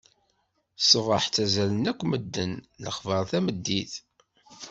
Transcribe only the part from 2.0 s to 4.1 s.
medden, lexbaṛ tameddit.